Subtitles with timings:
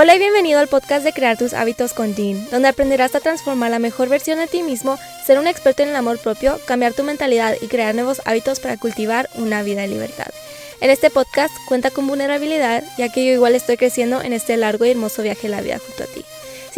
[0.00, 3.72] Hola y bienvenido al podcast de Crear tus hábitos con Dean, donde aprenderás a transformar
[3.72, 7.02] la mejor versión de ti mismo, ser un experto en el amor propio, cambiar tu
[7.02, 10.28] mentalidad y crear nuevos hábitos para cultivar una vida de libertad.
[10.80, 14.84] En este podcast cuenta con vulnerabilidad, ya que yo igual estoy creciendo en este largo
[14.84, 16.24] y hermoso viaje de la vida junto a ti.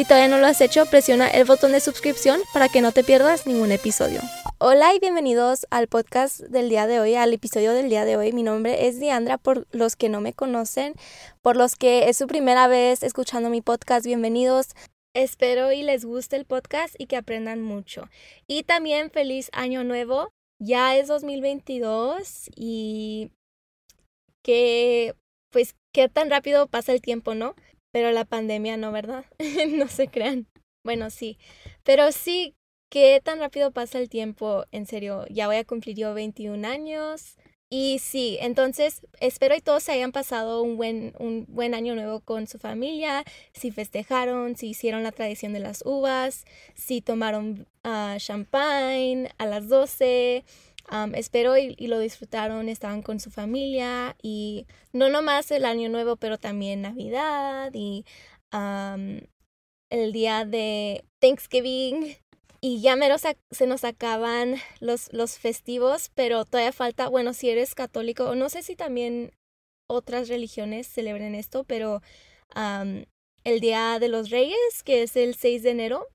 [0.01, 3.05] Si todavía no lo has hecho, presiona el botón de suscripción para que no te
[3.05, 4.23] pierdas ningún episodio.
[4.57, 8.33] Hola y bienvenidos al podcast del día de hoy, al episodio del día de hoy.
[8.33, 10.95] Mi nombre es Diandra, por los que no me conocen,
[11.43, 14.69] por los que es su primera vez escuchando mi podcast, bienvenidos.
[15.15, 18.09] Espero y les guste el podcast y que aprendan mucho.
[18.47, 20.31] Y también feliz año nuevo.
[20.59, 23.33] Ya es 2022 y
[24.43, 25.15] que
[25.53, 27.55] pues qué tan rápido pasa el tiempo, ¿no?
[27.93, 29.25] Pero la pandemia no, ¿verdad?
[29.69, 30.47] no se crean.
[30.85, 31.39] Bueno, sí.
[31.83, 32.55] Pero sí,
[32.91, 34.65] ¿Qué tan rápido pasa el tiempo?
[34.73, 37.37] En serio, ya voy a cumplir yo 21 años.
[37.73, 42.19] Y sí, entonces espero y todos se hayan pasado un buen, un buen año nuevo
[42.19, 43.23] con su familia,
[43.53, 46.45] si festejaron, si hicieron la tradición de las uvas,
[46.75, 50.45] si tomaron uh, champagne a las 12.
[51.15, 56.39] Espero y, lo disfrutaron, estaban con su familia y no nomás el año nuevo, pero
[56.39, 58.05] también Navidad y
[59.91, 62.17] el día de Thanksgiving.
[62.63, 67.75] Y ya mero se nos acaban los, los festivos, pero todavía falta, bueno, si eres
[67.75, 69.33] católico, no sé si también
[69.89, 72.03] otras religiones celebren esto, pero
[73.45, 76.07] el Día de los Reyes, que es el 6 de enero,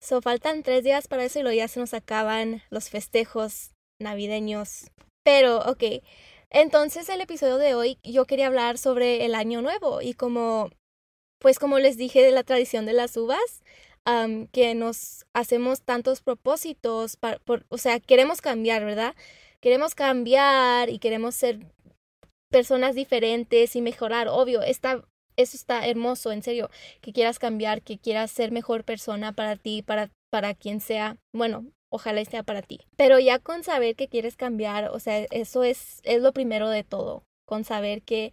[0.00, 3.73] so faltan tres días para eso y luego ya se nos acaban los festejos
[4.04, 4.90] navideños.
[5.24, 6.02] Pero, ok,
[6.50, 10.70] entonces el episodio de hoy yo quería hablar sobre el año nuevo y como,
[11.40, 13.62] pues como les dije de la tradición de las uvas,
[14.52, 19.14] que nos hacemos tantos propósitos, por, o sea, queremos cambiar, ¿verdad?
[19.60, 21.58] Queremos cambiar y queremos ser
[22.50, 25.02] personas diferentes y mejorar, obvio, está,
[25.36, 29.82] eso está hermoso, en serio, que quieras cambiar, que quieras ser mejor persona para ti,
[29.82, 32.80] para, para quien sea, bueno, ojalá sea para ti.
[32.96, 36.82] Pero ya con saber que quieres cambiar, o sea, eso es, es lo primero de
[36.82, 38.32] todo, con saber que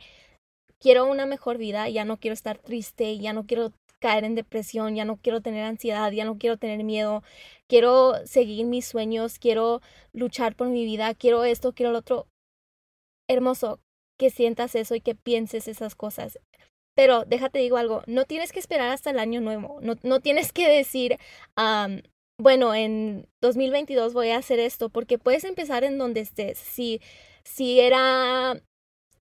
[0.79, 4.95] quiero una mejor vida, ya no quiero estar triste, ya no quiero caer en depresión,
[4.95, 7.21] ya no quiero tener ansiedad, ya no quiero tener miedo,
[7.69, 9.81] quiero seguir mis sueños, quiero
[10.11, 12.27] luchar por mi vida, quiero esto, quiero lo otro.
[13.29, 13.79] Hermoso
[14.17, 16.39] que sientas eso y que pienses esas cosas.
[16.95, 20.51] Pero déjate digo algo, no tienes que esperar hasta el año nuevo, no, no tienes
[20.51, 21.17] que decir,
[22.41, 26.57] bueno, en 2022 voy a hacer esto, porque puedes empezar en donde estés.
[26.57, 26.99] Si,
[27.43, 28.59] si era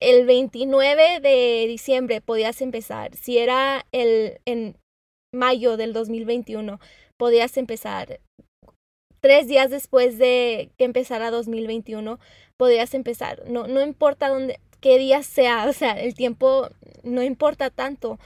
[0.01, 3.15] el 29 de diciembre podías empezar.
[3.17, 4.77] Si era el en
[5.35, 6.81] mayo del 2021,
[7.19, 8.21] podías empezar.
[9.21, 12.19] Tres días después de que empezara 2021,
[12.57, 13.43] podías empezar.
[13.47, 16.69] No, no importa dónde, qué día sea, o sea, el tiempo
[17.03, 18.19] no importa tanto.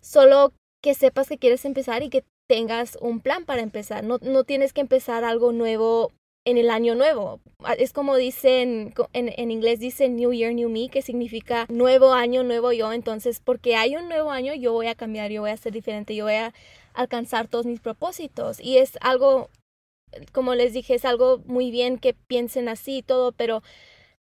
[0.00, 4.02] Solo que sepas que quieres empezar y que tengas un plan para empezar.
[4.02, 6.10] No, no tienes que empezar algo nuevo
[6.44, 7.38] en el año nuevo.
[7.62, 12.12] Ah, es como dicen, en, en, inglés dicen New Year, New Me, que significa nuevo
[12.12, 12.92] año, nuevo yo.
[12.92, 16.16] Entonces, porque hay un nuevo año, yo voy a cambiar, yo voy a ser diferente,
[16.16, 16.52] yo voy a
[16.92, 18.58] alcanzar todos mis propósitos.
[18.58, 19.48] Y es algo,
[20.32, 23.62] como les dije, es algo muy bien que piensen así y todo, pero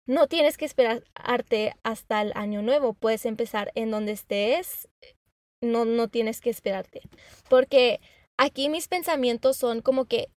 [0.06, 2.94] no tienes que esperarte hasta el año nuevo.
[2.94, 4.88] Puedes empezar en donde estés.
[5.64, 7.02] No, no tienes que esperarte.
[7.48, 8.00] Porque
[8.36, 10.28] aquí mis pensamientos son como que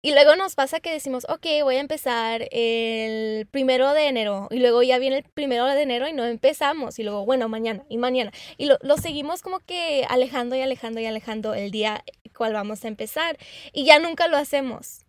[0.00, 4.46] y luego nos pasa que decimos, ok, voy a empezar el primero de enero.
[4.50, 7.00] Y luego ya viene el primero de enero y no empezamos.
[7.00, 8.30] Y luego, bueno, mañana y mañana.
[8.58, 12.04] Y lo, lo seguimos como que alejando y alejando y alejando el día
[12.38, 13.36] cual vamos a empezar.
[13.72, 15.04] Y ya nunca lo hacemos.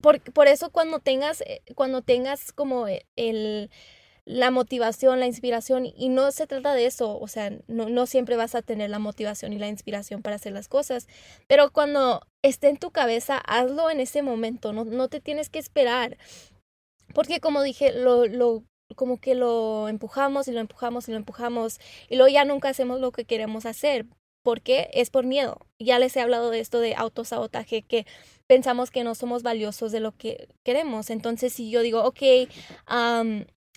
[0.00, 2.86] Por, por eso cuando tengas, eh, cuando tengas como
[3.16, 3.70] el
[4.26, 8.36] la motivación, la inspiración, y no se trata de eso, o sea, no, no siempre
[8.36, 11.06] vas a tener la motivación y la inspiración para hacer las cosas,
[11.46, 15.58] pero cuando esté en tu cabeza, hazlo en ese momento, no, no te tienes que
[15.58, 16.16] esperar,
[17.12, 18.64] porque como dije, lo, lo,
[18.96, 23.00] como que lo empujamos y lo empujamos y lo empujamos, y luego ya nunca hacemos
[23.00, 24.06] lo que queremos hacer,
[24.42, 25.58] porque es por miedo.
[25.80, 28.06] Ya les he hablado de esto de autosabotaje, que
[28.46, 31.08] pensamos que no somos valiosos de lo que queremos.
[31.08, 32.22] Entonces, si yo digo, ok,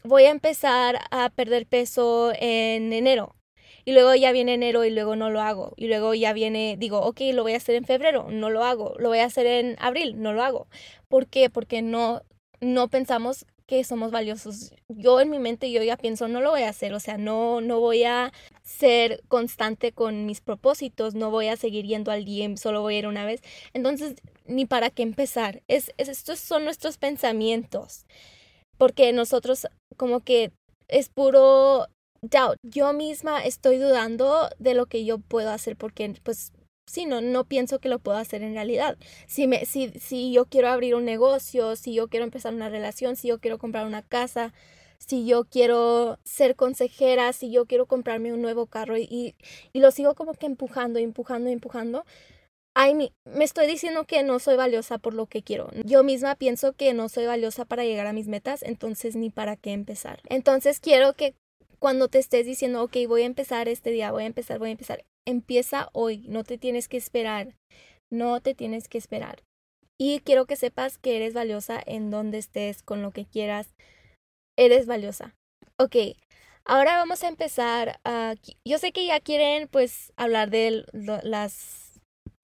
[0.08, 3.36] voy a empezar a perder peso en enero.
[3.86, 5.74] Y luego ya viene enero y luego no lo hago.
[5.78, 8.96] Y luego ya viene, digo, ok, lo voy a hacer en febrero, no lo hago.
[9.00, 10.68] Lo voy a hacer en abril, no lo hago.
[11.08, 11.50] ¿Por qué?
[11.50, 12.22] Porque no,
[12.60, 14.74] no pensamos que somos valiosos.
[14.88, 17.62] Yo en mi mente yo ya pienso, no lo voy a hacer, o sea, no,
[17.62, 18.32] no voy a
[18.64, 23.00] ser constante con mis propósitos, no voy a seguir yendo al gym, solo voy a
[23.00, 23.42] ir una vez.
[23.74, 24.16] Entonces,
[24.46, 25.64] ni para qué empezar.
[25.68, 28.06] Es, estos son nuestros pensamientos
[28.78, 30.52] porque nosotros como que
[30.88, 31.88] es puro
[32.22, 32.58] doubt.
[32.64, 36.52] Yo misma estoy dudando de lo que yo puedo hacer porque pues
[36.88, 38.98] sí, no, no pienso que lo puedo hacer en realidad.
[39.28, 43.16] Si, me, si, si yo quiero abrir un negocio, si yo quiero empezar una relación,
[43.16, 44.54] si yo quiero comprar una casa,
[44.98, 49.36] si yo quiero ser consejera, si yo quiero comprarme un nuevo carro y,
[49.74, 52.06] y lo sigo como que empujando, empujando, empujando.
[52.80, 55.72] Ay, me estoy diciendo que no soy valiosa por lo que quiero.
[55.84, 59.56] Yo misma pienso que no soy valiosa para llegar a mis metas, entonces ni para
[59.56, 60.22] qué empezar.
[60.30, 61.34] Entonces quiero que
[61.80, 64.74] cuando te estés diciendo, ok, voy a empezar este día, voy a empezar, voy a
[64.74, 67.56] empezar, empieza hoy, no te tienes que esperar,
[68.12, 69.42] no te tienes que esperar.
[70.00, 73.74] Y quiero que sepas que eres valiosa en donde estés, con lo que quieras,
[74.56, 75.34] eres valiosa.
[75.80, 75.96] Ok,
[76.64, 78.00] ahora vamos a empezar.
[78.64, 80.86] yo sé que ya quieren pues hablar de
[81.24, 81.87] las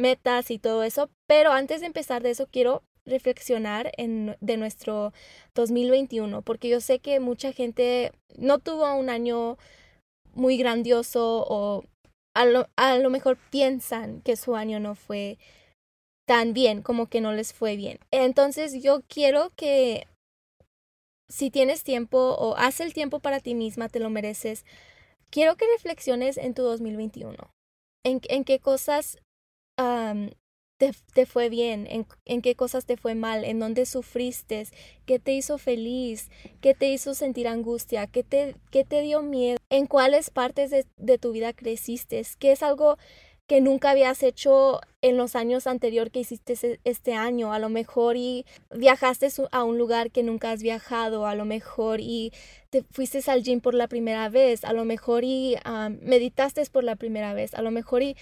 [0.04, 5.14] metas y todo eso, pero antes de empezar de eso quiero reflexionar en, de nuestro
[5.56, 9.58] 2021, porque yo sé que mucha gente no tuvo un año
[10.34, 11.84] muy grandioso o
[12.36, 15.38] a lo, a lo mejor piensan que su año no fue
[16.28, 18.00] tan bien, como que no les fue bien.
[18.12, 20.08] Entonces yo quiero que
[21.30, 24.66] si tienes tiempo o haz el tiempo para ti misma, te lo mereces.
[25.30, 27.36] Quiero que reflexiones en tu 2021.
[28.06, 29.18] En, en qué cosas
[29.76, 34.68] te, fue bien, en, en, qué cosas te fue mal, en dónde sufriste,
[35.06, 36.30] qué te hizo feliz,
[36.62, 40.86] qué te hizo sentir angustia, qué te, qué te dio miedo, en cuáles partes de,
[40.98, 42.98] de tu vida creciste, qué es algo
[43.48, 47.52] que nunca habías hecho en los años anteriores que hiciste este año.
[47.54, 52.00] A lo mejor y viajaste a un lugar que nunca has viajado, a lo mejor
[52.00, 52.32] y
[52.70, 55.58] te fuiste al gym por la primera vez, a lo mejor y
[56.02, 58.16] meditaste por la primera vez, a lo mejor y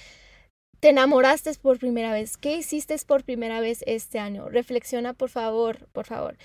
[0.81, 2.37] te enamoraste por primera vez.
[2.37, 4.49] ¿Qué hiciste por primera vez este año?
[4.49, 6.37] Reflexiona, por favor, por favor.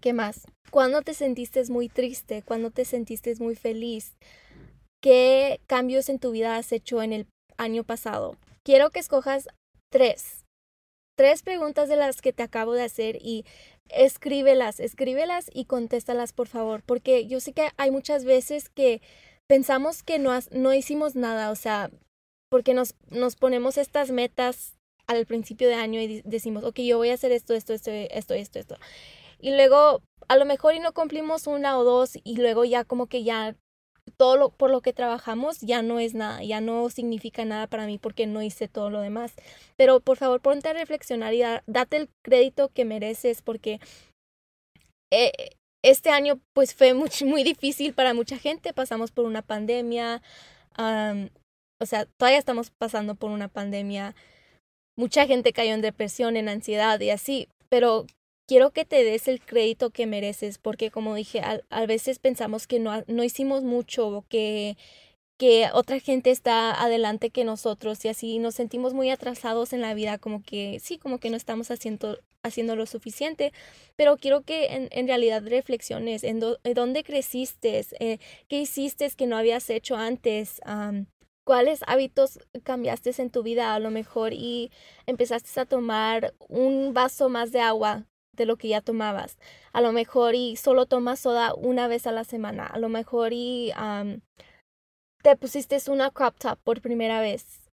[0.00, 0.46] ¿Qué más?
[0.70, 2.42] ¿Cuándo te sentiste muy triste?
[2.42, 4.16] ¿Cuándo te sentiste muy feliz?
[5.02, 7.26] ¿Qué cambios en tu vida has hecho en el
[7.56, 8.36] año pasado?
[8.64, 9.48] Quiero que escojas
[9.90, 10.44] tres.
[11.16, 13.44] Tres preguntas de las que te acabo de hacer y
[13.88, 19.00] escríbelas, escríbelas y contéstalas, por favor, porque yo sé que hay muchas veces que
[19.48, 21.90] pensamos que no, no hicimos nada, o sea,
[22.50, 24.74] porque nos, nos ponemos estas metas
[25.06, 28.34] al principio de año y decimos, ok, yo voy a hacer esto, esto, esto, esto,
[28.34, 28.76] esto, esto.
[29.40, 33.06] Y luego a lo mejor y no cumplimos una o dos y luego ya como
[33.06, 33.56] que ya
[34.16, 37.86] todo lo, por lo que trabajamos ya no es nada, ya no significa nada para
[37.86, 39.34] mí porque no hice todo lo demás.
[39.76, 43.80] Pero por favor ponte a reflexionar y date el crédito que mereces porque
[45.10, 50.22] eh, este año pues fue muy, muy difícil para mucha gente, pasamos por una pandemia,
[51.80, 54.14] o sea, todavía estamos pasando por una pandemia.
[54.96, 58.06] Mucha gente cayó en depresión, en ansiedad y así, pero
[58.48, 61.40] quiero que te des el crédito que mereces, porque como dije,
[61.70, 64.76] a, veces pensamos que no, no hicimos mucho o que,
[65.38, 69.94] que otra gente está adelante que nosotros y así nos sentimos muy atrasados en la
[69.94, 73.52] vida, como que sí, como que no estamos haciendo, haciendo lo suficiente,
[73.96, 79.36] pero quiero que en, en realidad reflexiones en, dónde creciste, eh, qué hiciste que no
[79.36, 80.60] habías hecho antes
[81.48, 84.70] cuáles hábitos cambiaste en tu vida a lo mejor y
[85.06, 88.04] empezaste a tomar un vaso más de agua
[88.36, 89.38] de lo que ya tomabas.
[89.72, 92.66] A lo mejor y solo tomas soda una vez a la semana.
[92.66, 93.72] A lo mejor y
[95.22, 97.70] te pusiste una crop top por primera vez.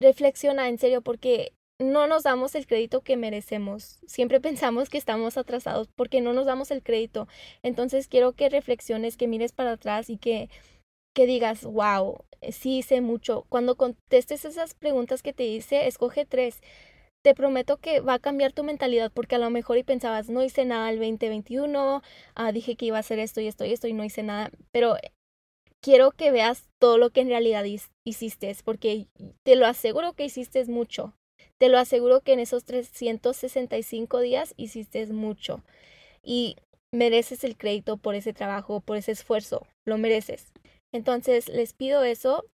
[0.00, 4.00] Reflexiona en serio porque no nos damos el crédito que merecemos.
[4.06, 7.28] Siempre pensamos que estamos atrasados porque no nos damos el crédito.
[7.62, 10.48] Entonces quiero que reflexiones, que mires para atrás y que
[11.14, 13.44] que digas, wow, sí hice mucho.
[13.48, 16.60] Cuando contestes esas preguntas que te hice, escoge tres.
[17.22, 20.42] Te prometo que va a cambiar tu mentalidad porque a lo mejor y pensabas, no
[20.42, 22.02] hice nada el 2021,
[22.34, 24.50] ah, dije que iba a hacer esto y esto y esto y no hice nada,
[24.72, 24.96] pero
[25.80, 27.64] quiero que veas todo lo que en realidad
[28.04, 29.06] hiciste, porque
[29.44, 31.14] te lo aseguro que hiciste mucho.
[31.58, 35.62] Te lo aseguro que en esos 365 días hiciste mucho.
[36.22, 36.56] Y
[36.92, 39.66] mereces el crédito por ese trabajo, por ese esfuerzo.
[39.84, 40.52] Lo mereces.
[40.92, 42.44] Entonces, les pido eso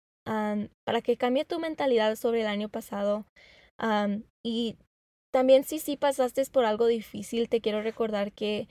[0.85, 3.26] para que cambie tu mentalidad sobre el año pasado.
[4.45, 4.76] y
[5.30, 8.68] también si sí pasaste por algo difícil, te quiero recordar que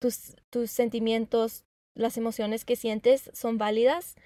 [0.00, 1.64] tus, tus sentimientos,
[1.96, 4.16] las emociones que sientes son válidas,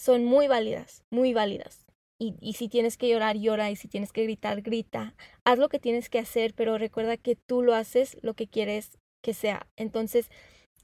[0.00, 1.86] son muy válidas, muy válidas.
[2.20, 3.70] Y, y, si tienes que llorar, llora.
[3.70, 5.14] Y si tienes que gritar, grita.
[5.44, 8.98] Haz lo que tienes que hacer, pero recuerda que tú lo haces lo que quieres
[9.22, 9.68] que sea.
[9.76, 10.28] Entonces,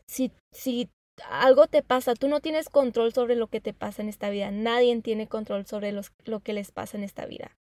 [0.06, 0.90] si, si
[1.30, 4.50] algo te pasa, tú no tienes control sobre lo que te pasa en esta vida.
[4.50, 7.56] Nadie tiene control sobre lo que les pasa en esta vida.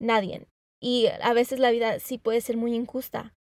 [0.00, 0.46] Nadie.
[0.82, 3.34] Y a veces la vida sí puede ser muy injusta.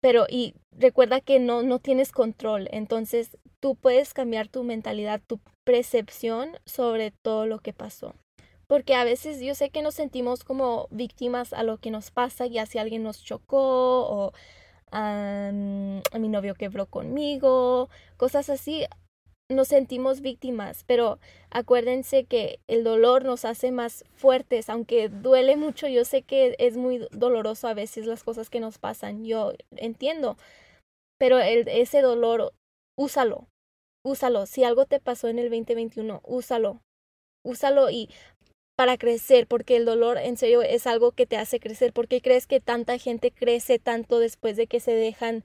[0.00, 5.40] pero y recuerda que no, no tienes control, entonces tú puedes cambiar tu mentalidad, tu
[5.64, 8.14] percepción sobre todo lo que pasó.
[8.66, 12.46] Porque a veces yo sé que nos sentimos como víctimas a lo que nos pasa,
[12.46, 14.32] ya si alguien nos chocó o
[14.94, 18.86] a mi novio que habló conmigo, cosas así.
[19.50, 21.18] Nos sentimos víctimas, pero
[21.50, 26.78] acuérdense que el dolor nos hace más fuertes, aunque duele mucho, yo sé que es
[26.78, 30.38] muy doloroso a veces las cosas que nos pasan, yo entiendo,
[31.18, 32.54] pero el, ese dolor,
[32.96, 33.46] úsalo,
[34.02, 36.80] úsalo, si algo te pasó en el 2021, úsalo,
[37.44, 38.08] úsalo y
[38.76, 42.46] para crecer, porque el dolor en serio es algo que te hace crecer, porque crees
[42.46, 45.44] que tanta gente crece tanto después de que se dejan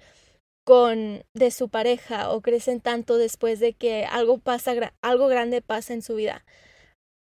[0.65, 5.93] con de su pareja o crecen tanto después de que algo pasa algo grande pasa
[5.93, 6.45] en su vida.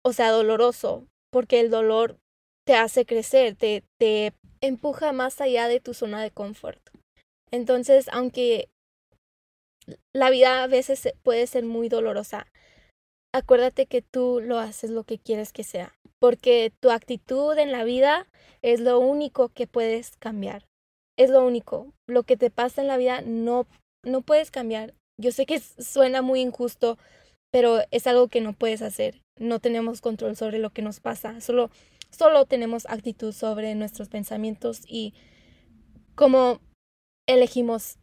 [0.03, 2.17] O sea, doloroso, porque el dolor
[2.65, 6.81] te hace crecer, te te empuja más allá de tu zona de confort.
[7.51, 8.69] Entonces, aunque
[10.13, 12.47] la vida a veces puede ser muy dolorosa,
[13.33, 17.83] acuérdate que tú lo haces lo que quieres que sea, porque tu actitud en la
[17.83, 18.27] vida
[18.61, 20.65] es lo único que puedes cambiar
[21.23, 21.93] es lo único.
[22.07, 23.67] Lo que te pasa en la vida no,
[24.03, 24.93] no puedes cambiar.
[25.19, 26.97] Yo sé que suena muy injusto,
[27.51, 29.21] pero es algo que no puedes hacer.
[29.39, 31.41] No tenemos control sobre lo que nos pasa.
[31.41, 31.69] Solo,
[32.09, 35.13] solo tenemos actitud sobre nuestros pensamientos y
[36.15, 36.59] cómo
[37.27, 37.97] elegimos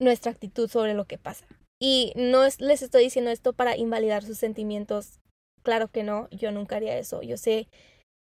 [0.00, 1.46] nuestra actitud sobre lo que pasa.
[1.86, 5.20] Y no les estoy diciendo esto para invalidar sus sentimientos.
[5.62, 7.20] Claro que no, yo nunca haría eso.
[7.20, 7.68] Yo sé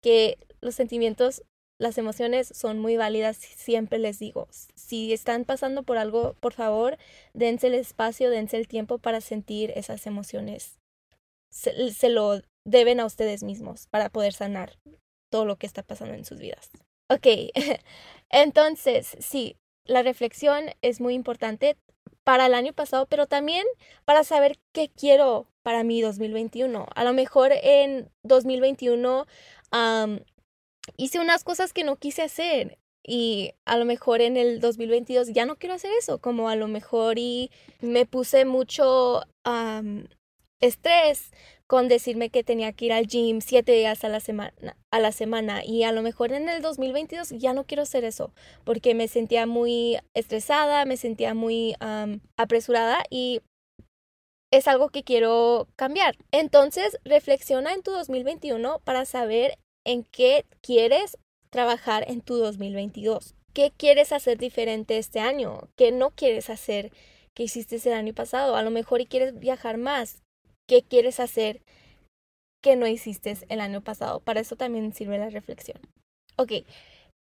[0.03, 1.43] que los sentimientos
[1.79, 4.47] las emociones son muy válidas, siempre les digo.
[4.75, 6.99] Si están pasando por algo, por favor,
[7.33, 10.77] dense el espacio, dense el tiempo para sentir esas emociones.
[11.51, 14.79] Se, lo deben a ustedes mismos para poder sanar
[15.33, 16.69] todo lo que está pasando en sus vidas.
[17.09, 17.27] Ok,
[18.29, 21.79] entonces, sí, la reflexión es muy importante
[22.27, 23.65] para el año pasado, pero también
[24.05, 26.89] para saber qué quiero para mi 2021.
[26.93, 29.27] A lo mejor en 2021
[30.97, 35.47] hice unas cosas que no quise hacer y a lo mejor en el 2022 ya
[35.47, 39.23] no quiero hacer eso, como a lo mejor y me puse mucho
[40.61, 41.31] estrés
[41.67, 44.53] con decirme que tenía que ir al gym siete días a la semana
[44.91, 48.33] a la semana y a lo mejor en el 2022 ya no quiero hacer eso
[48.65, 51.75] porque me sentía muy estresada, me sentía muy
[52.37, 53.41] apresurada y
[54.51, 56.17] es algo que quiero cambiar.
[56.31, 61.19] Entonces, reflexiona en tu 2021 para saber en qué quieres
[61.51, 63.35] trabajar en tu 2022.
[63.53, 65.69] ¿Qué quieres hacer diferente este año?
[65.77, 66.93] ¿Qué no quieres hacer
[67.35, 68.57] que hiciste el año pasado?
[68.57, 70.23] A lo mejor y quieres viajar más.
[70.69, 71.63] ¿Qué quieres hacer
[72.63, 74.21] que no hiciste el año pasado?
[74.21, 75.81] Para eso también sirve la reflexión.
[76.37, 76.53] Ok,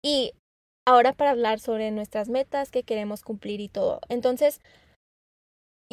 [0.04, 0.32] y
[0.86, 4.00] ahora para hablar sobre nuestras metas que queremos cumplir y todo.
[4.08, 4.60] Entonces,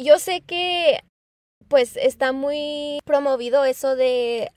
[0.00, 1.00] yo sé que
[1.68, 4.50] pues está muy promovido eso de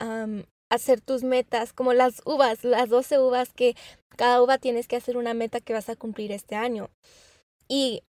[0.69, 3.75] hacer tus metas, como las uvas, las 12 uvas que
[4.15, 6.89] cada uva tienes que hacer una meta que vas a cumplir este año.
[7.67, 8.03] Y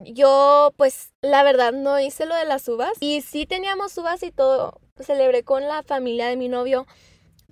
[0.00, 2.92] yo, pues, la verdad no hice lo de las uvas.
[3.00, 4.80] Y sí teníamos uvas y todo.
[4.98, 6.86] Celebré con la familia de mi novio.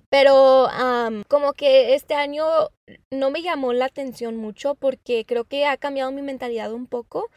[0.09, 0.67] Pero
[1.27, 2.45] como que este año
[3.11, 7.31] no me llamó la atención mucho porque creo que ha cambiado mi mentalidad un poco.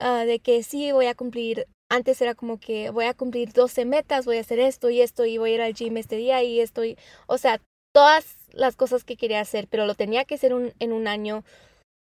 [0.00, 3.84] Ah, de que sí voy a cumplir antes era como que voy a cumplir 12
[3.84, 6.42] metas, voy a hacer esto y esto y voy a ir al gym este día
[6.42, 7.60] y esto y, o sea,
[7.92, 11.44] todas las cosas que quería hacer, pero lo tenía que hacer en un año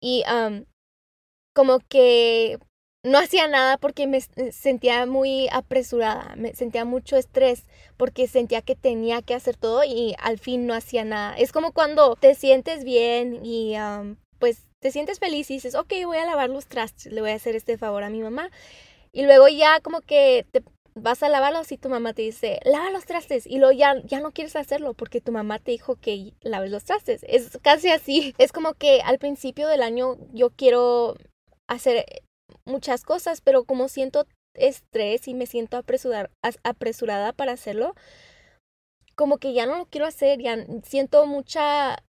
[0.01, 0.23] y
[1.53, 2.57] como que
[3.03, 7.65] no hacía nada porque me sentía muy apresurada, me sentía mucho estrés
[7.97, 11.35] porque sentía que tenía que hacer todo y al fin no hacía nada.
[11.35, 13.75] Es como cuando te sientes bien y
[14.39, 17.35] pues te sientes feliz y dices, ok, voy a lavar los trastes, le voy a
[17.35, 18.49] hacer este favor a mi mamá
[19.11, 20.63] y luego ya como que te
[20.95, 23.45] vas a lavarlos y tu mamá te dice, lava los trastes.
[23.47, 26.83] Y luego ya, ya no quieres hacerlo porque tu mamá te dijo que laves los
[26.83, 27.25] trastes.
[27.27, 28.33] Es casi así.
[28.37, 31.15] Es como que al principio del año yo quiero
[31.71, 32.05] hacer
[32.65, 37.95] muchas cosas, pero como siento estrés y me siento apresurada para hacerlo,
[39.15, 42.03] como que ya no lo quiero hacer, ya siento mucha,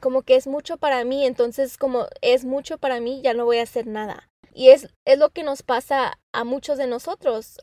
[0.00, 3.58] como que es mucho para mí, entonces como es mucho para mí, ya no voy
[3.58, 4.28] a hacer nada.
[4.52, 7.58] Y es, es lo que nos pasa a muchos de nosotros,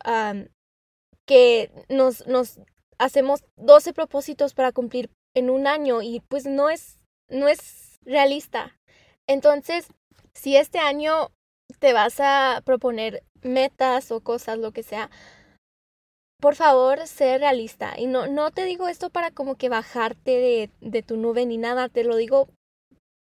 [1.25, 2.60] que nos, nos
[2.98, 8.77] hacemos 12 propósitos para cumplir en un año y pues no es, no es realista.
[9.27, 9.88] Entonces,
[10.33, 11.31] si este año
[11.79, 15.09] te vas a proponer metas o cosas, lo que sea,
[16.39, 17.93] por favor, sé realista.
[17.97, 21.57] Y no, no te digo esto para como que bajarte de, de tu nube ni
[21.57, 22.47] nada, te lo digo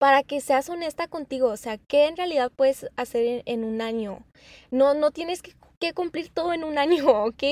[0.03, 4.27] para que seas honesta contigo, o sea, ¿qué en realidad puedes hacer en, un año?
[4.73, 5.55] No, no tienes que,
[5.95, 7.43] cumplir todo en un año, ¿ok?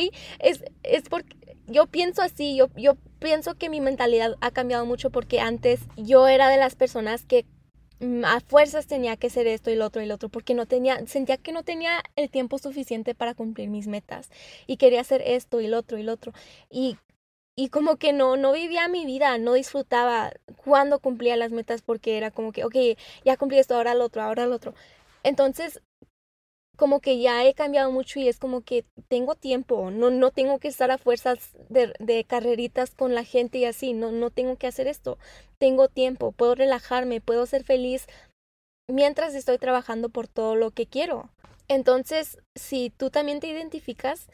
[0.41, 1.37] Es, es porque
[1.69, 6.27] yo pienso así, yo, yo pienso que mi mentalidad ha cambiado mucho porque antes yo
[6.27, 7.47] era de las personas que
[8.25, 11.07] a fuerzas tenía que hacer esto y lo otro y lo otro porque no tenía
[11.07, 14.31] sentía que no tenía el tiempo suficiente para cumplir mis metas
[14.67, 16.33] y quería hacer esto y lo otro y lo otro
[16.71, 16.97] y
[17.57, 20.33] y como que no, no vivía mi vida, no disfrutaba
[20.65, 22.75] cuando cumplía las metas porque era como que, ok,
[23.25, 24.75] ya cumplí esto, ahora lo otro, ahora lo otro.
[25.25, 25.83] Entonces,
[26.81, 30.59] como que ya he cambiado mucho y es como que tengo tiempo, no, no tengo
[30.59, 34.57] que estar a fuerzas de, de carreritas con la gente y así, no, no tengo
[34.57, 35.19] que hacer esto,
[35.59, 38.07] tengo tiempo, puedo relajarme, puedo ser feliz
[38.89, 41.29] mientras estoy trabajando por todo lo que quiero.
[41.69, 44.29] Entonces, si tú también te identificas,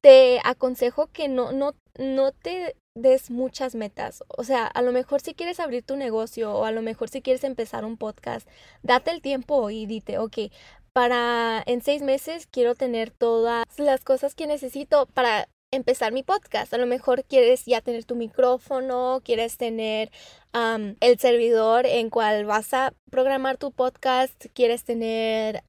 [0.00, 4.24] te aconsejo que no, no, no te des muchas metas.
[4.28, 7.20] O sea, a lo mejor si quieres abrir tu negocio o a lo mejor si
[7.20, 8.48] quieres empezar un podcast,
[8.82, 10.50] date el tiempo y dite, ok,
[10.92, 16.72] para en seis meses quiero tener todas las cosas que necesito para empezar mi podcast.
[16.74, 20.10] A lo mejor quieres ya tener tu micrófono, quieres tener
[20.52, 25.62] el servidor en cual vas a programar tu podcast, quieres tener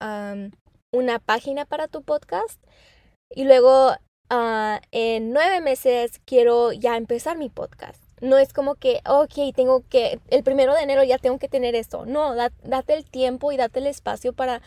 [0.92, 2.62] una página para tu podcast.
[3.30, 3.96] Y luego
[4.36, 8.01] Ah, en nueve meses quiero ya empezar mi podcast.
[8.20, 11.75] No es como que, ok, tengo que, el primero de enero ya tengo que tener
[11.75, 12.08] esto.
[12.08, 14.63] No, date el tiempo y date el espacio para,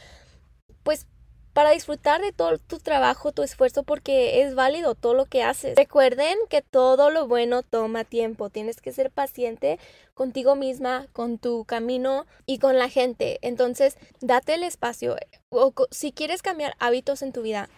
[0.87, 1.07] pues,
[1.53, 5.77] para disfrutar de todo tu trabajo, tu esfuerzo, porque es válido todo lo que haces.
[5.77, 8.49] Recuerden que todo lo bueno toma tiempo.
[8.49, 9.79] Tienes que ser paciente
[10.15, 13.39] contigo misma, con tu camino y con la gente.
[13.43, 15.17] Entonces, date el espacio.
[15.51, 17.69] O, si quieres cambiar hábitos en tu vida,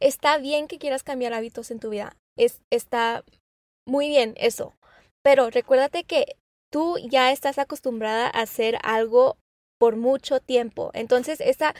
[0.00, 2.16] Está bien que quieras cambiar hábitos en tu vida.
[2.36, 3.24] Es, está
[3.84, 4.74] muy bien eso.
[5.22, 6.36] Pero recuérdate que
[6.70, 9.36] tú ya estás acostumbrada a hacer algo
[9.78, 10.90] por mucho tiempo.
[10.94, 11.74] Entonces, esa,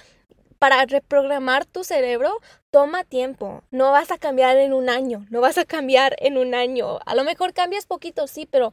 [0.58, 2.38] para reprogramar tu cerebro
[2.70, 3.62] toma tiempo.
[3.70, 5.26] No vas a cambiar en un año.
[5.30, 6.98] No vas a cambiar en un año.
[7.06, 8.72] A lo mejor cambias poquito, sí, pero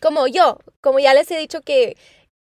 [0.00, 1.96] como yo, como ya les he dicho que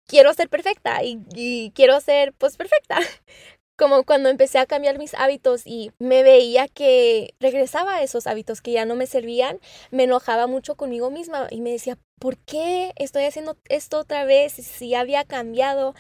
[0.08, 3.00] quiero ser perfecta y, quiero ser pues perfecta
[3.78, 8.62] como cuando empecé a cambiar mis hábitos y me veía que regresaba a esos hábitos
[8.62, 9.60] que ya no me servían,
[9.92, 14.54] me enojaba mucho conmigo misma y me decía, ¿por qué estoy haciendo esto otra vez
[14.54, 15.96] si había cambiado?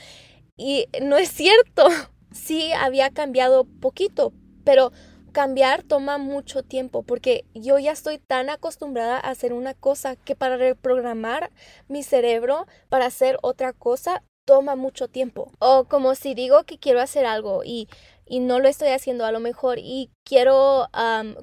[0.55, 1.87] Y no es cierto,
[2.33, 4.91] sí había cambiado poquito, pero
[5.31, 10.35] cambiar toma mucho tiempo porque yo ya estoy tan acostumbrada a hacer una cosa que
[10.35, 11.51] para reprogramar
[11.87, 15.51] mi cerebro para hacer otra cosa toma mucho tiempo.
[15.59, 17.87] O como si digo que quiero hacer algo y,
[18.25, 20.87] y no lo estoy haciendo a lo mejor y quiero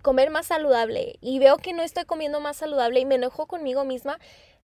[0.02, 3.84] comer más saludable y veo que no estoy comiendo más saludable y me enojo conmigo
[3.84, 4.18] misma,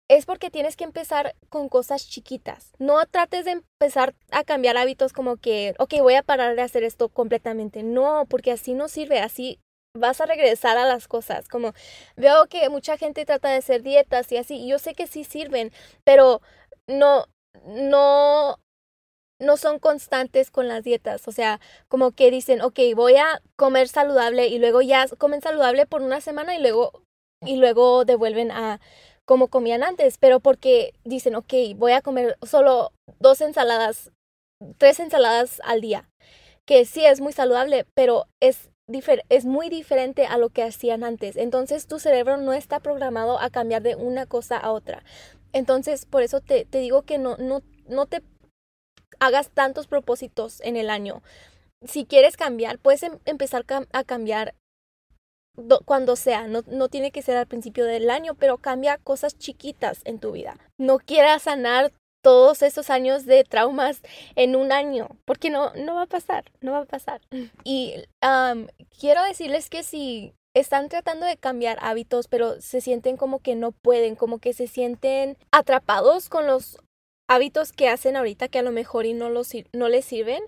[0.09, 2.73] es porque tienes que empezar con cosas chiquitas.
[2.79, 6.83] No trates de empezar a cambiar hábitos como que, ok, voy a parar de hacer
[6.83, 7.83] esto completamente.
[7.83, 9.59] No, porque así no sirve, así
[9.95, 11.49] vas a regresar a las cosas.
[11.49, 11.75] Como
[12.17, 15.73] veo que mucha gente trata de hacer dietas y así, yo sé que sí sirven,
[16.05, 16.41] pero
[16.87, 17.27] no,
[17.67, 18.59] no
[19.41, 23.89] no son constantes con las dietas, o sea, como que dicen, ok, voy a comer
[23.89, 27.05] saludable y luego ya comen saludable por una semana y luego
[27.47, 28.81] y luego devuelven a
[29.29, 34.11] como comían antes, pero porque dicen, ok, voy a comer solo dos ensaladas,
[34.79, 36.09] tres ensaladas al día,
[36.65, 38.71] que sí es muy saludable, pero es,
[39.29, 41.37] es muy diferente a lo que hacían antes.
[41.37, 45.05] Entonces tu cerebro no está programado a cambiar de una cosa a otra.
[45.53, 48.23] Entonces, por eso te, te digo que no, no, no te
[49.21, 51.23] hagas tantos propósitos en el año.
[51.87, 54.55] Si quieres cambiar, puedes em, empezar a cambiar
[55.85, 60.01] cuando sea, no, no, tiene que ser al principio del año, pero cambia cosas chiquitas
[60.05, 60.57] en tu vida.
[60.79, 64.03] No quieras sanar todos esos años de traumas
[64.37, 67.21] en un año, porque no, no va a pasar, no va a pasar.
[67.65, 67.95] Y
[68.99, 73.73] quiero decirles que si están tratando de cambiar hábitos, pero se sienten como que no
[73.73, 76.79] pueden, como que se sienten atrapados con los
[77.29, 80.43] hábitos que hacen ahorita que a lo mejor y no, los, no les sirven.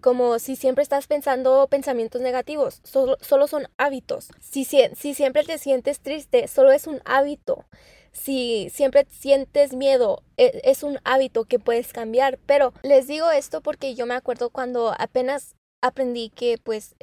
[0.00, 4.28] Como si siempre estás pensando pensamientos negativos, solo, solo son hábitos.
[4.40, 7.64] Si, si siempre te sientes triste, solo es un hábito.
[8.12, 12.38] Si siempre sientes miedo, e, es un hábito que puedes cambiar.
[12.46, 16.96] Pero les digo esto porque yo me acuerdo cuando apenas aprendí que pues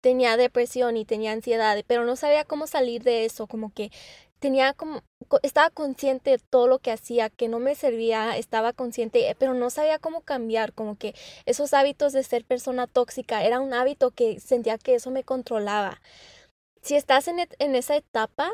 [0.00, 3.90] tenía depresión y tenía ansiedad, pero no sabía cómo salir de eso, como que
[4.40, 5.02] tenía como
[5.42, 9.70] estaba consciente de todo lo que hacía, que no me servía, estaba consciente, pero no
[9.70, 11.14] sabía cómo cambiar, como que
[11.46, 16.00] esos hábitos de ser persona tóxica era un hábito que sentía que eso me controlaba.
[16.82, 18.50] Si estás en, en esa etapa,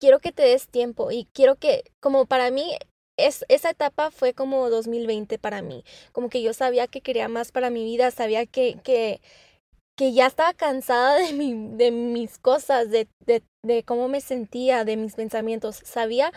[0.00, 2.76] quiero que te des tiempo y quiero que, como para mí,
[3.16, 7.52] es, esa etapa fue como 2020 para mí, como que yo sabía que quería más
[7.52, 9.20] para mi vida, sabía que, que,
[9.96, 14.84] que ya estaba cansada de, mi, de mis cosas, de, de, de cómo me sentía,
[14.84, 16.30] de mis pensamientos, sabía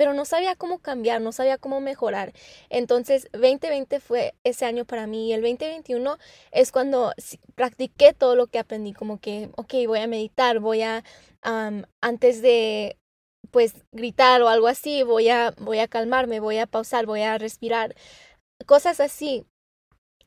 [0.00, 2.32] pero no sabía cómo cambiar, no sabía cómo mejorar.
[2.70, 6.16] Entonces, 2020 fue ese año para mí y el 2021
[6.52, 7.12] es cuando
[7.54, 11.04] practiqué todo lo que aprendí, como que, ok, voy a meditar, voy a,
[12.00, 12.96] antes de
[13.50, 17.36] pues gritar o algo así, voy a, voy a calmarme, voy a pausar, voy a
[17.36, 17.94] respirar,
[18.64, 19.44] cosas así.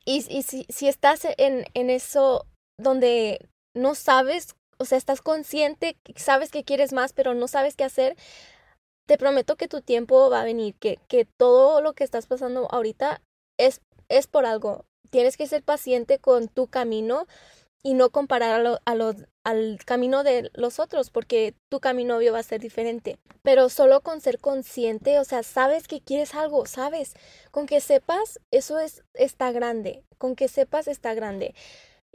[0.04, 2.46] Y, y si, si estás en, en eso
[2.78, 7.84] donde no sabes, o sea, estás consciente, sabes que quieres más, pero no sabes qué
[7.84, 8.16] hacer,
[9.06, 12.68] te prometo que tu tiempo va a venir, que, que todo lo que estás pasando
[12.70, 13.20] ahorita
[13.58, 14.84] es, es por algo.
[15.10, 17.26] Tienes que ser paciente con tu camino
[17.82, 22.42] y no comparar a al camino de los otros, porque tu camino obvio va a
[22.42, 23.18] ser diferente.
[23.42, 27.12] Pero solo con ser consciente, o sea, sabes que quieres algo, sabes.
[27.50, 30.02] Con que sepas, eso es, está grande.
[30.16, 31.54] Con que sepas, está grande.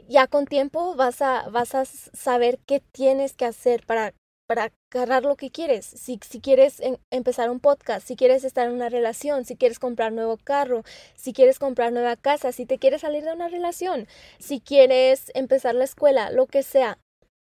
[0.08, 4.12] Ya con tiempo vas a, vas a saber qué tienes que hacer para
[4.50, 5.86] para agarrar lo que quieres.
[5.86, 6.82] Si, si quieres
[7.12, 10.82] empezar un podcast, si quieres estar en una relación, si quieres comprar nuevo carro,
[11.14, 14.08] si quieres comprar nueva casa, si te quieres salir de una relación,
[14.40, 16.98] si quieres empezar la escuela, lo que sea.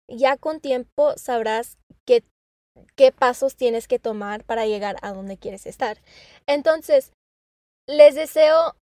[0.07, 2.23] Ya con tiempo sabrás qué,
[2.95, 5.97] qué pasos tienes que tomar para llegar a donde quieres estar.
[6.47, 7.11] Entonces,
[7.85, 8.77] les deseo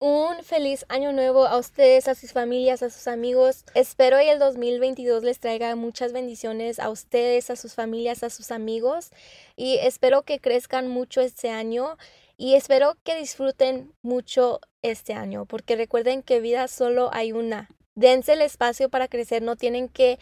[0.00, 3.64] un feliz año nuevo a ustedes, a sus familias, a sus amigos.
[3.74, 8.52] Espero que el 2022 les traiga muchas bendiciones a ustedes, a sus familias, a sus
[8.52, 9.10] amigos
[9.56, 11.96] y espero que crezcan mucho este año
[12.36, 17.68] y espero que disfruten mucho este año porque recuerden que vida solo hay una.
[17.96, 20.20] Dense el espacio para crecer, no tienen que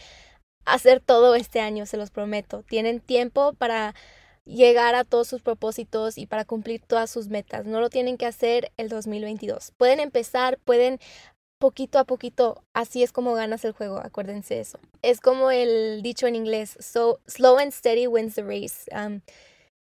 [0.65, 2.62] hacer todo este año, se los prometo.
[2.62, 3.95] Tienen tiempo para
[4.47, 7.67] llegar a todos sus propósitos y para cumplir todas sus metas.
[7.67, 9.73] No lo tienen que hacer el 2022.
[9.77, 10.99] Pueden empezar, pueden
[11.59, 14.79] poquito a poquito, así es como ganas el juego, acuérdense eso.
[15.03, 18.89] Es como el dicho en inglés, so slow and steady wins the race.
[18.93, 19.21] Um,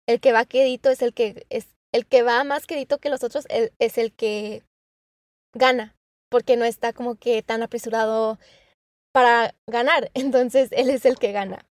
[0.07, 3.23] el que va quedito es el que es el que va más quedito que los
[3.23, 3.47] otros
[3.79, 4.63] es el que
[5.55, 5.95] gana,
[6.29, 8.39] porque no está como que tan apresurado
[9.13, 11.67] para ganar, entonces él es el que gana.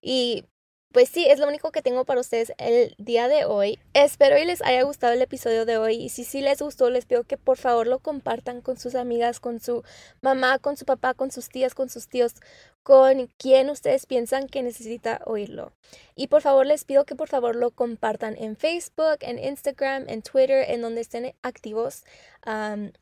[0.00, 0.44] Y
[0.92, 3.78] pues sí, es lo único que tengo para ustedes el día de hoy.
[3.92, 5.96] Espero y les haya gustado el episodio de hoy.
[5.96, 9.38] Y si sí les gustó, les pido que por favor lo compartan con sus amigas,
[9.38, 9.82] con su
[10.22, 12.36] mamá, con su papá, con sus tías, con sus tíos,
[12.82, 15.72] con quien ustedes piensan que necesita oírlo.
[16.14, 20.22] Y por favor les pido que por favor lo compartan en Facebook, en Instagram, en
[20.22, 22.04] Twitter, en donde estén activos.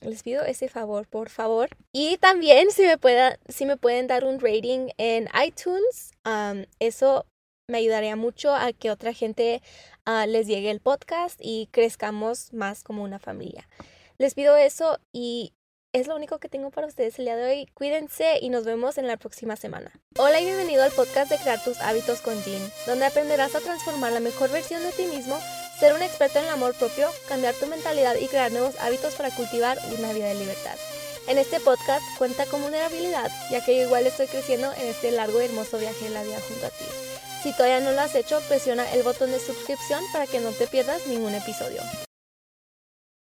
[0.01, 1.68] les pido ese favor, por favor.
[1.92, 6.12] Y también si me, pueda, si me pueden dar un rating en iTunes,
[6.81, 7.27] eso
[7.66, 9.62] me ayudaría mucho a que otra gente
[10.05, 13.68] ah, les llegue el podcast y crezcamos más como una familia.
[14.18, 15.55] Les pido eso y
[15.92, 17.66] es lo único que tengo para ustedes el día de hoy.
[17.72, 19.92] Cuídense y nos vemos en la próxima semana.
[20.18, 24.12] Hola y bienvenido al podcast de Crear tus hábitos con Jean, donde aprenderás a transformar
[24.12, 25.38] la mejor versión de ti mismo,
[25.79, 29.31] ser un experto en el amor propio, cambiar tu mentalidad y crear nuevos hábitos para
[29.31, 30.77] cultivar una vida de libertad.
[31.29, 35.40] En este podcast cuenta con vulnerabilidad, ya que yo igual estoy creciendo en este largo
[35.40, 37.13] y hermoso viaje en la vida junto a ti.
[37.44, 40.66] Si todavía no lo has hecho, presiona el botón de suscripción para que no te
[40.66, 41.83] pierdas ningún episodio.